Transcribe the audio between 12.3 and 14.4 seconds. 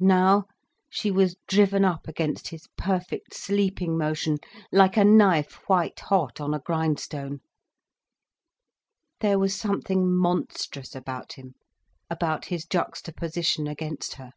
his juxtaposition against her.